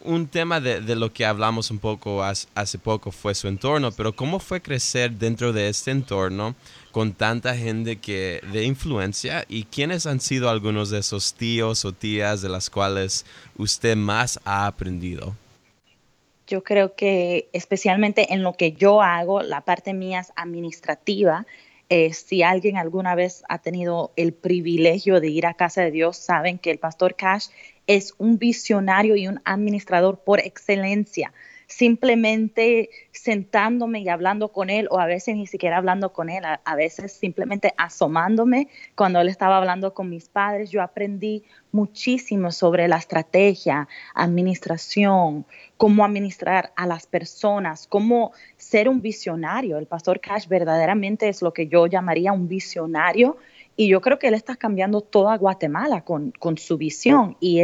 [0.04, 4.39] un tema de, lo que hablamos un poco hace poco fue su entorno, pero ¿cómo
[4.39, 6.56] fue crecer dentro de este entorno
[6.92, 11.94] con tanta gente que de influencia y quiénes han sido algunos de esos tíos o
[11.94, 13.26] tías de las cuales
[13.58, 15.36] usted más ha aprendido?
[16.48, 21.46] Yo creo que especialmente en lo que yo hago, la parte mía es administrativa.
[21.89, 26.18] Eh, si alguien alguna vez ha tenido el privilegio de ir a casa de Dios,
[26.18, 27.48] saben que el pastor Cash
[27.88, 31.34] es un visionario y un administrador por excelencia.
[31.67, 36.76] Simplemente sentándome y hablando con él, o a veces ni siquiera hablando con él, a,
[36.76, 42.98] veces simplemente asomándome cuando él estaba hablando con mis padres, yo aprendí muchísimo sobre la
[42.98, 49.80] estrategia, administración, cómo administrar a las personas, cómo ser un visionario.
[49.80, 53.38] El pastor Cash verdaderamente es lo que yo llamaría un visionario
[53.76, 57.38] y yo creo que él está cambiando toda Guatemala con, con su visión.
[57.40, 57.60] Y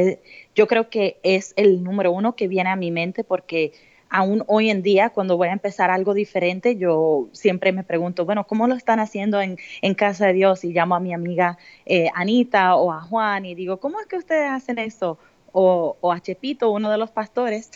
[0.56, 3.74] yo creo que es el número uno que viene a mi mente porque
[4.10, 8.48] aún hoy en día, cuando voy a empezar algo diferente, yo siempre me pregunto, bueno,
[8.48, 10.64] ¿cómo lo están haciendo en, en Casa de Dios?
[10.64, 14.18] Y llamo a mi amiga eh, Anita o a Juan y digo, ¿cómo es que
[14.18, 15.20] ustedes hacen eso?
[15.52, 17.72] O, a Chepito, uno de los pastores.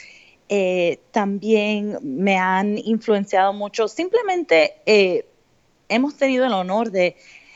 [0.50, 3.88] Eh, también me han influenciado mucho.
[3.88, 5.26] Simplemente eh,
[5.88, 7.15] hemos tenido el honor de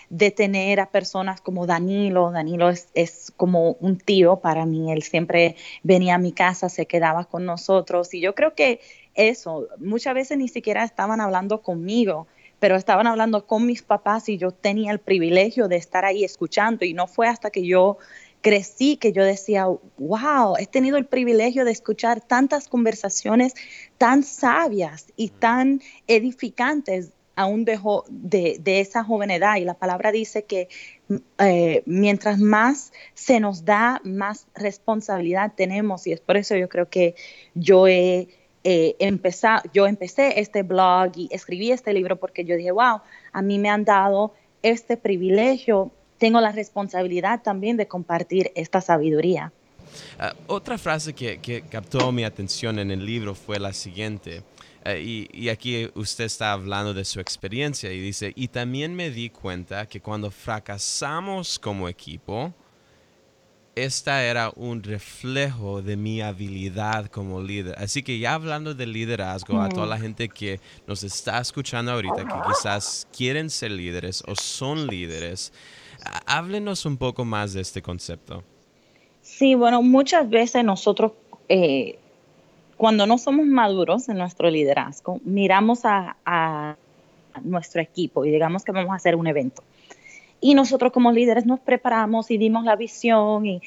[0.10, 2.32] de tener a personas como Danilo.
[2.32, 4.92] Danilo es, como un tío para mí.
[4.92, 8.14] Él siempre venía a mi casa, se quedaba con nosotros.
[8.14, 8.80] Y yo creo que
[9.16, 12.28] eso, muchas veces ni siquiera estaban hablando conmigo,
[12.60, 16.86] pero estaban hablando con mis papás y yo tenía el privilegio de estar ahí escuchando.
[16.86, 17.98] Y no fue hasta que yo
[18.42, 19.66] crecí que yo decía,
[19.98, 23.56] wow, he tenido el privilegio de escuchar tantas conversaciones
[23.98, 29.56] tan sabias y tan edificantes aún dejó de, esa joven edad.
[29.58, 30.68] Y la palabra dice que
[31.38, 36.08] eh, mientras más se nos da, más responsabilidad tenemos.
[36.08, 37.16] Y es por eso yo creo que
[37.54, 38.28] yo he
[38.64, 43.42] eh, empezado, yo empecé este blog y escribí este libro porque yo dije, wow, a
[43.44, 49.54] mí me han dado este privilegio, tengo la responsabilidad también de compartir esta sabiduría.
[50.20, 54.42] Ah, otra frase que captó mi atención en el libro fue la siguiente.
[54.90, 59.30] Eh, y, aquí usted está hablando de su experiencia y dice, y también me di
[59.30, 62.54] cuenta que cuando fracasamos como equipo,
[63.76, 67.76] esta era un reflejo de mi habilidad como líder.
[67.78, 72.24] Así que ya hablando de liderazgo, a toda la gente que nos está escuchando ahorita,
[72.24, 75.52] que quizás quieren ser líderes o son líderes,
[76.26, 78.42] háblenos un poco más de este concepto.
[79.22, 81.12] Sí, bueno, muchas veces nosotros,
[81.50, 82.00] eh,
[82.78, 86.78] cuando no somos maduros en nuestro liderazgo, miramos a,
[87.44, 89.62] nuestro equipo y digamos que vamos a hacer un evento.
[90.42, 93.62] Y nosotros como líderes nos preparamos y dimos la visión y,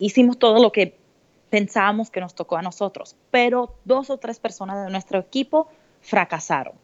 [0.00, 0.94] hicimos todo lo que
[1.48, 5.68] pensábamos que nos tocó a nosotros, pero dos o tres personas de nuestro equipo
[6.02, 6.74] fracasaron.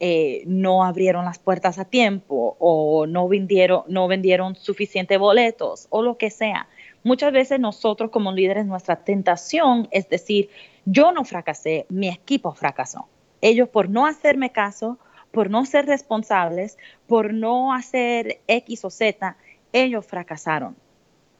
[0.00, 6.02] Eh, no abrieron las puertas a tiempo o no vendieron, no vendieron suficientes boletos o
[6.02, 6.66] lo que sea.
[7.04, 10.50] Muchas veces nosotros como líderes, nuestra tentación es decir,
[10.84, 13.08] yo no fracasé, mi equipo fracasó.
[13.40, 14.98] Ellos por no hacerme caso,
[15.32, 19.36] por no ser responsables, por no hacer X o Z,
[19.72, 20.76] ellos fracasaron.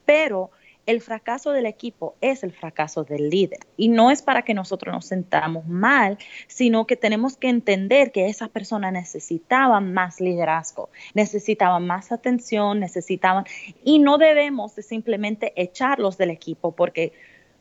[0.05, 0.51] Pero
[0.87, 3.61] el fracaso del equipo es el fracaso del líder.
[3.77, 6.18] Y no es para que nosotros nos sentamos mal,
[6.49, 13.45] sino que tenemos que entender que esa persona necesitaba más liderazgo, necesitaban más atención, necesitaban,
[13.85, 17.12] y no debemos de simplemente echarlos del equipo, porque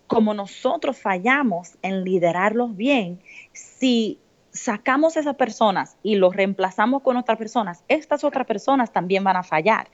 [0.07, 3.21] como nosotros fallamos en liderarlos bien,
[3.53, 4.19] si
[4.51, 9.37] sacamos a esas personas y los reemplazamos con otras personas, estas otras personas también van
[9.37, 9.87] a fallar.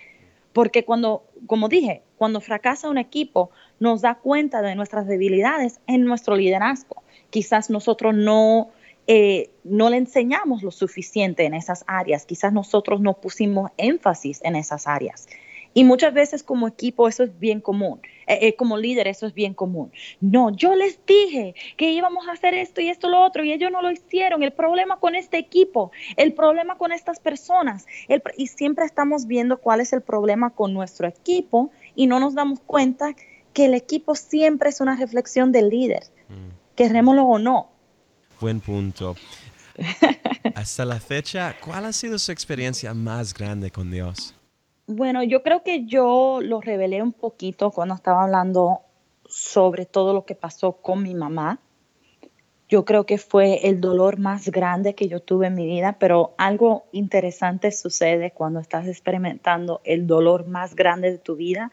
[0.53, 6.03] Porque cuando, como dije, cuando fracasa un equipo, nos da cuenta de nuestras debilidades en
[6.03, 7.03] nuestro liderazgo.
[7.29, 8.69] Quizás nosotros no,
[9.07, 14.55] eh, no le enseñamos lo suficiente en esas áreas, quizás nosotros no pusimos énfasis en
[14.55, 15.27] esas áreas.
[15.73, 19.33] Y muchas veces como equipo eso es bien común, eh, eh, como líder eso es
[19.33, 19.91] bien común.
[20.19, 23.71] No, yo les dije que íbamos a hacer esto y esto lo otro y ellos
[23.71, 24.43] no lo hicieron.
[24.43, 27.85] El problema con este equipo, el problema con estas personas,
[28.37, 32.59] y siempre estamos viendo cuál es el problema con nuestro equipo y no nos damos
[32.59, 33.15] cuenta
[33.53, 36.75] que el equipo siempre es una reflexión del líder, mm.
[36.75, 37.71] querrémoslo o no.
[38.39, 39.15] Buen punto.
[40.55, 44.36] Hasta la fecha, ¿cuál ha sido su experiencia más grande con Dios?
[44.89, 48.79] Bueno, yo creo que yo lo revelé un poquito cuando estaba hablando
[49.27, 51.59] sobre todo lo que pasó con mi mamá.
[52.69, 56.35] Yo creo que fue el dolor más grande que yo tuve en mi vida, pero
[56.37, 61.69] algo interesante sucede cuando estás experimentando el dolor más grande de tu vida.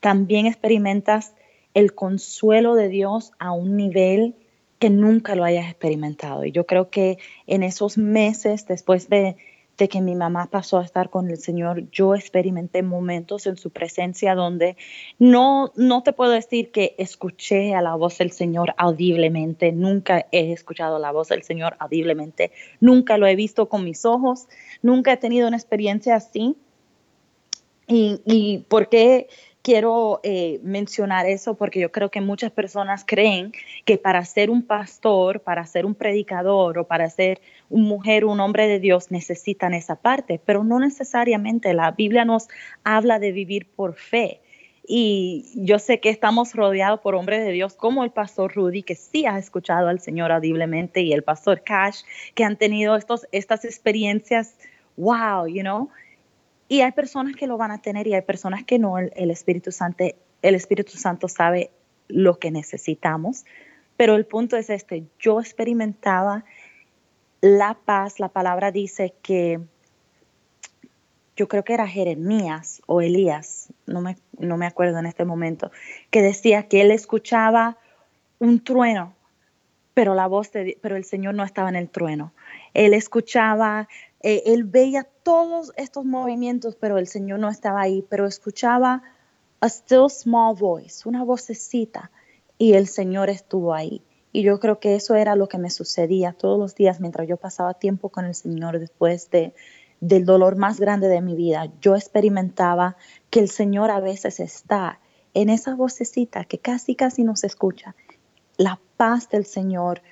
[0.00, 1.34] También experimentas
[1.74, 4.34] el consuelo de Dios a un nivel
[4.80, 6.44] que nunca lo hayas experimentado.
[6.44, 9.36] Y yo creo que en esos meses después de
[9.78, 13.70] de que mi mamá pasó a estar con el Señor, yo experimenté momentos en su
[13.70, 14.76] presencia donde
[15.20, 20.52] no, no te puedo decir que escuché a la voz del Señor audiblemente, nunca he
[20.52, 24.48] escuchado la voz del Señor audiblemente, nunca lo he visto con mis ojos,
[24.82, 26.56] nunca he tenido una experiencia así.
[27.90, 29.28] ¿Y, y por qué
[29.68, 33.52] quiero eh, mencionar eso porque yo creo que muchas personas creen
[33.84, 38.40] que para ser un pastor, para ser un predicador o para ser una mujer, un
[38.40, 41.74] hombre de Dios necesitan esa parte, pero no necesariamente.
[41.74, 42.48] La Biblia nos
[42.82, 44.40] habla de vivir por fe.
[44.86, 48.94] Y yo sé que estamos rodeados por hombres de Dios como el pastor Rudy, que
[48.94, 52.04] sí ha escuchado al Señor audiblemente, y el pastor Cash,
[52.34, 54.56] que han tenido estos, estas experiencias,
[54.96, 55.90] wow, you know,
[56.68, 58.98] y hay personas que lo van a tener y hay personas que no.
[58.98, 60.04] El, Espíritu Santo,
[60.42, 61.70] el Espíritu Santo sabe
[62.08, 63.44] lo que necesitamos.
[63.96, 66.44] Pero el punto es este, yo experimentaba
[67.40, 69.60] la paz, la palabra dice que
[71.36, 75.70] yo creo que era Jeremías o Elías, no me, no me acuerdo en este momento,
[76.10, 77.78] que decía que él escuchaba
[78.40, 79.14] un trueno,
[79.94, 82.32] pero la voz de, pero el Señor no estaba en el trueno.
[82.74, 83.88] Él escuchaba
[84.20, 89.02] eh, él veía todos estos movimientos, pero el Señor no estaba ahí, pero escuchaba
[89.60, 92.10] a still small voice, una vocecita,
[92.58, 94.02] y el Señor estuvo ahí.
[94.32, 97.36] Y yo creo que eso era lo que me sucedía todos los días mientras yo
[97.36, 99.54] pasaba tiempo con el Señor después de,
[100.00, 101.70] del dolor más grande de mi vida.
[101.80, 102.96] Yo experimentaba
[103.30, 105.00] que el Señor a veces está
[105.34, 107.94] en esa vocecita que casi, casi no se escucha.
[108.56, 110.02] La paz del Señor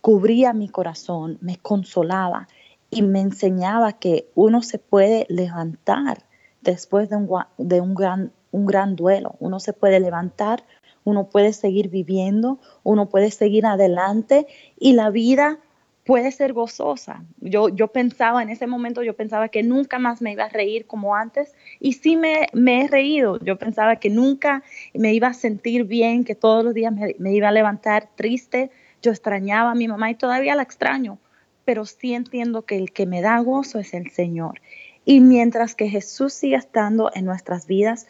[0.00, 2.48] cubría mi corazón, me consolaba
[2.94, 6.24] y me enseñaba que uno se puede levantar
[6.60, 7.28] después de un,
[7.58, 9.34] de un, gran, un gran duelo.
[9.40, 10.64] Uno se puede levantar,
[11.02, 14.46] uno puede seguir viviendo, uno puede seguir adelante
[14.78, 15.58] y la vida
[16.04, 17.24] puede ser gozosa.
[17.40, 20.86] Yo, yo pensaba en ese momento, yo pensaba que nunca más me iba a reír
[20.86, 23.40] como antes y sí me, me he reído.
[23.40, 24.62] Yo pensaba que nunca
[24.92, 28.70] me iba a sentir bien, que todos los días me, me iba a levantar triste,
[29.02, 31.18] yo extrañaba a mi mamá y todavía la extraño,
[31.64, 34.60] pero sí entiendo que el que me da gozo es el Señor.
[35.04, 38.06] Y mientras que Jesús siga estando en nuestras vidas,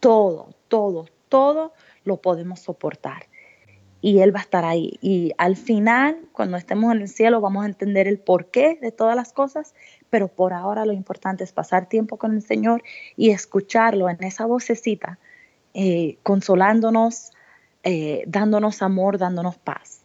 [0.00, 1.72] todo, todo, todo
[2.04, 3.26] lo podemos soportar.
[4.00, 4.98] Y Él va a estar ahí.
[5.00, 9.16] Y al final, cuando estemos en el cielo, vamos a entender el porqué de todas
[9.16, 9.74] las cosas,
[10.10, 12.82] pero por ahora lo importante es pasar tiempo con el Señor
[13.16, 15.18] y escucharlo en esa vocecita,
[15.72, 17.32] eh, consolándonos,
[17.82, 20.03] eh, dándonos amor, dándonos paz.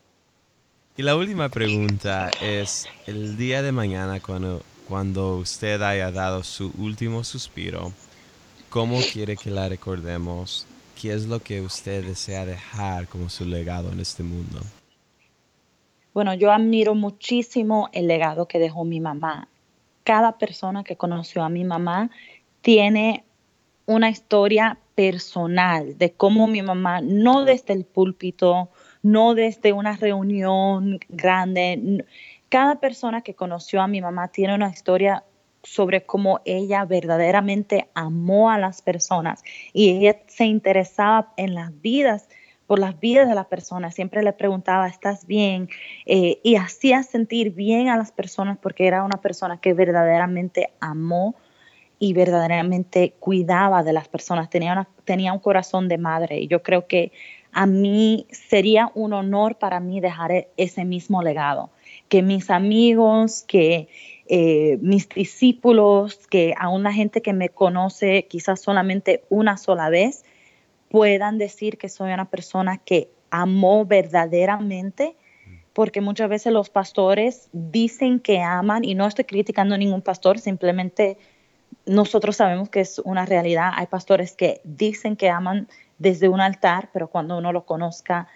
[1.00, 6.74] Y la última pregunta es, el día de mañana, cuando, cuando usted haya dado su
[6.78, 7.93] último suspiro,
[8.70, 10.68] ¿cómo quiere que la recordemos?
[11.02, 14.60] ¿Qué es lo que usted desea dejar como su legado en este mundo?
[16.14, 19.47] Bueno, yo admiro muchísimo el legado que dejó mi mamá.
[20.04, 22.10] Cada persona que conoció a mi mamá
[22.60, 23.24] tiene
[23.86, 28.68] una historia personal de cómo mi mamá, no desde el púlpito,
[29.02, 32.06] no desde una reunión grande,
[32.50, 35.24] cada persona que conoció a mi mamá tiene una historia
[35.64, 39.43] sobre cómo ella verdaderamente amó a las personas
[39.74, 42.28] y ella se interesaba en las vidas,
[42.66, 43.95] por las vidas de las personas.
[43.95, 45.70] Siempre le preguntaba, ¿estás bien?
[46.06, 51.36] Eh, y hacía sentir bien a las personas porque era una persona que verdaderamente amó
[51.97, 54.50] y verdaderamente cuidaba de las personas.
[54.50, 57.12] Tenía, tenía un corazón de madre y yo creo que
[57.52, 61.70] a mí sería un honor para mí dejar e, ese mismo legado,
[62.08, 63.88] que mis amigos, que
[64.28, 70.24] eh, mis discípulos, que aún la gente que me conoce quizás solamente una sola vez,
[70.89, 75.16] puedan decir que soy una persona que amó verdaderamente,
[75.74, 80.39] porque muchas veces los pastores dicen que aman, y no estoy criticando a ningún pastor,
[80.39, 81.18] simplemente
[81.86, 83.72] nosotros sabemos que es una realidad.
[83.76, 85.68] Hay pastores que dicen que aman
[86.00, 88.28] desde un altar, pero cuando uno lo conozca,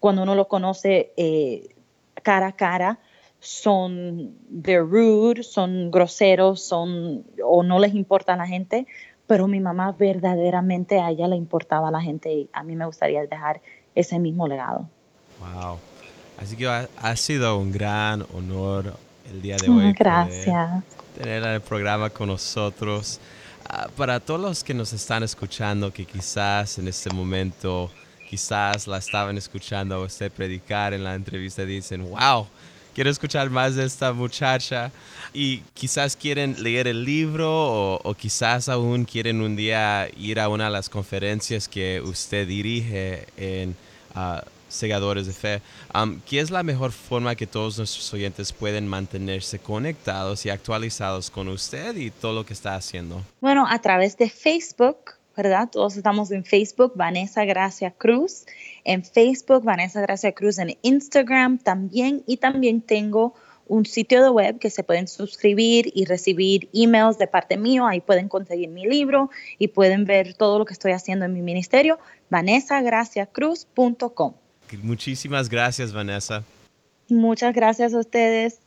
[0.00, 1.74] cuando uno lo conoce eh,
[2.22, 2.98] cara a cara,
[3.40, 8.86] son de rude, son groseros, son o no les importa a la gente,
[9.26, 12.86] pero mi mamá verdaderamente a ella le importaba a la gente y a mí me
[12.86, 13.60] gustaría dejar
[13.94, 14.88] ese mismo legado.
[15.40, 15.78] Wow.
[16.40, 18.94] Así que ha, sido un gran honor
[19.30, 19.92] el día de hoy.
[19.92, 20.84] Gracias.
[21.16, 23.20] Tener el programa con nosotros.
[23.96, 27.90] Para todos los que nos están escuchando, que quizás en este momento,
[28.30, 32.46] quizás la estaban escuchando a usted predicar en la entrevista, dicen, wow,
[32.94, 34.90] quiero escuchar más de esta muchacha
[35.34, 40.64] y quizás quieren leer el libro o, quizás aún quieren un día ir a una
[40.64, 43.76] de las conferencias que usted dirige en
[44.14, 45.62] uh, Segadores de Fe.
[45.94, 51.30] Um, ¿Qué es la mejor forma que todos nuestros oyentes pueden mantenerse conectados y actualizados
[51.30, 53.22] con usted y todo lo que está haciendo?
[53.40, 55.68] Bueno, a través de Facebook ¿verdad?
[55.70, 58.44] Todos estamos en Facebook, Vanessa Gracia Cruz,
[58.82, 63.34] en Facebook, Vanessa Gracia Cruz, en Instagram también, y también tengo
[63.68, 67.86] un sitio de web que se pueden suscribir y recibir emails de parte mío.
[67.86, 71.42] Ahí pueden conseguir mi libro y pueden ver todo lo que estoy haciendo en mi
[71.42, 72.00] ministerio,
[72.30, 74.34] vanessagraciacruz.com.
[74.76, 76.44] Muchísimas gracias, Vanessa.
[77.08, 78.60] Muchas gracias a ustedes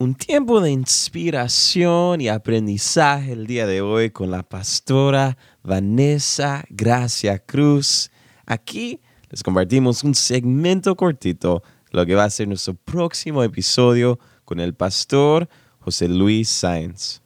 [0.00, 7.38] un tiempo de inspiración y aprendizaje el día de hoy con la pastora Vanessa Gracia
[7.38, 8.10] Cruz.
[8.46, 14.58] Aquí les compartimos un segmento cortito, lo que va a ser nuestro próximo episodio con
[14.58, 15.50] el pastor
[15.80, 17.20] José Luis Sáenz.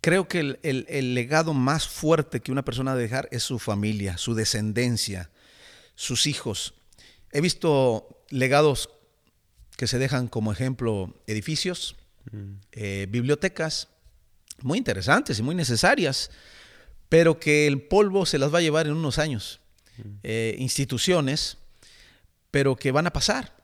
[0.00, 4.16] Creo que el, el legado más fuerte que una persona debe dejar es su familia,
[4.16, 5.28] su descendencia,
[5.94, 6.72] sus hijos.
[7.32, 8.90] He visto legados
[9.76, 11.96] que se dejan como ejemplo edificios,
[12.72, 13.88] eh, bibliotecas,
[14.60, 16.30] muy interesantes y muy necesarias,
[17.08, 19.60] pero que el polvo se las va a llevar en unos años.
[20.22, 21.58] Eh, instituciones,
[22.50, 23.56] pero que van a pasar.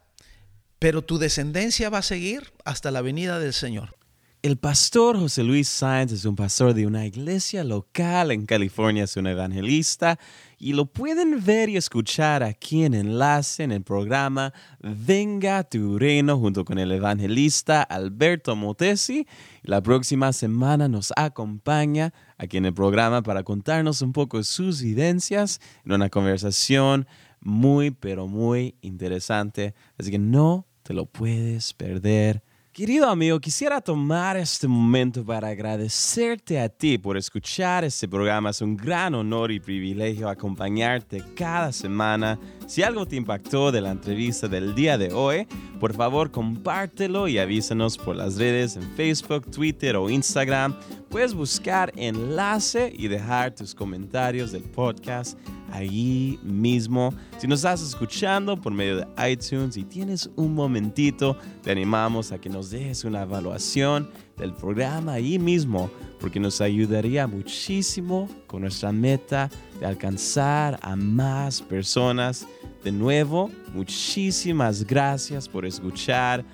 [0.78, 3.96] Pero tu descendencia va a seguir hasta la venida del Señor.
[4.42, 9.16] El pastor José Luis Sáenz es un pastor de una iglesia local en California, es
[9.16, 10.18] un evangelista
[10.64, 16.38] y lo pueden ver y escuchar aquí en Enlace en el programa Venga tu reino
[16.38, 19.26] junto con el evangelista Alberto Motesi.
[19.60, 25.60] La próxima semana nos acompaña aquí en el programa para contarnos un poco sus vivencias
[25.84, 27.06] en una conversación
[27.42, 29.74] muy pero muy interesante.
[29.98, 32.42] Así que no te lo puedes perder.
[32.74, 38.50] Querido amigo, quisiera tomar este momento para agradecerte a ti por escuchar este programa.
[38.50, 42.36] Es un gran honor y privilegio acompañarte cada semana.
[42.66, 45.46] Si algo te impactó de la entrevista del día de hoy,
[45.78, 50.74] por favor compártelo y avísanos por las redes en Facebook, Twitter o Instagram.
[51.10, 55.38] Puedes buscar enlace y dejar tus comentarios del podcast
[55.70, 57.12] allí mismo.
[57.38, 62.38] Si nos estás escuchando por medio de iTunes y tienes un momentito, te animamos a
[62.38, 65.90] que nos dejes una evaluación del programa allí mismo,
[66.20, 72.46] porque nos ayudaría muchísimo con nuestra meta de alcanzar a más personas.
[72.84, 76.44] De nuevo, muchísimas gracias por escuchar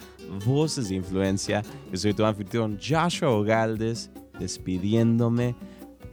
[0.46, 1.64] Voces de Influencia.
[1.90, 5.56] Yo soy tu anfitrión Joshua Ogaldes, despidiéndome.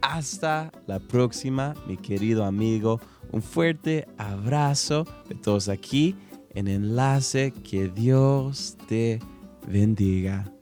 [0.02, 3.00] Hasta la próxima, mi querido amigo.
[3.30, 6.16] Un fuerte abrazo de todos aquí
[6.52, 7.52] en Enlace.
[7.52, 9.20] Que Dios te
[9.68, 10.52] bendiga.